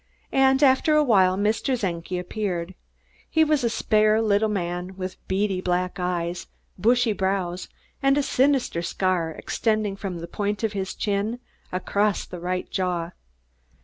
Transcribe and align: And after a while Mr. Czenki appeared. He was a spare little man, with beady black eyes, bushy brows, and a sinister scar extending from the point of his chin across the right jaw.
And 0.33 0.63
after 0.63 0.95
a 0.95 1.03
while 1.03 1.37
Mr. 1.37 1.79
Czenki 1.79 2.17
appeared. 2.17 2.73
He 3.29 3.43
was 3.43 3.63
a 3.63 3.69
spare 3.69 4.19
little 4.19 4.49
man, 4.49 4.97
with 4.97 5.17
beady 5.27 5.61
black 5.61 5.99
eyes, 5.99 6.47
bushy 6.75 7.13
brows, 7.13 7.67
and 8.01 8.17
a 8.17 8.23
sinister 8.23 8.81
scar 8.81 9.29
extending 9.29 9.95
from 9.95 10.17
the 10.17 10.27
point 10.27 10.63
of 10.63 10.73
his 10.73 10.95
chin 10.95 11.37
across 11.71 12.25
the 12.25 12.39
right 12.39 12.67
jaw. 12.71 13.11